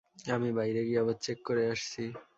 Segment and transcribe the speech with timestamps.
[0.31, 2.03] আমি বাইরে গিয়ে আবার চেক করে আসছি।